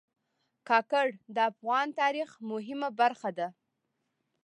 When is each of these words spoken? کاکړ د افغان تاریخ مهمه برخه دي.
کاکړ 0.67 1.07
د 1.35 1.37
افغان 1.51 1.87
تاریخ 2.01 2.29
مهمه 2.51 2.89
برخه 2.99 3.29
دي. 3.37 3.47